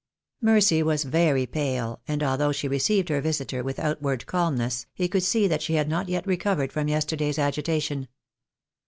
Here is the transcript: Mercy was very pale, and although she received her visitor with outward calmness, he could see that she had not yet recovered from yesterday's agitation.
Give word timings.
Mercy 0.41 0.81
was 0.81 1.03
very 1.03 1.45
pale, 1.45 2.01
and 2.07 2.23
although 2.23 2.51
she 2.51 2.67
received 2.67 3.09
her 3.09 3.21
visitor 3.21 3.61
with 3.61 3.77
outward 3.77 4.25
calmness, 4.25 4.87
he 4.95 5.07
could 5.07 5.21
see 5.21 5.47
that 5.47 5.61
she 5.61 5.75
had 5.75 5.87
not 5.87 6.09
yet 6.09 6.25
recovered 6.25 6.73
from 6.73 6.87
yesterday's 6.87 7.37
agitation. 7.37 8.07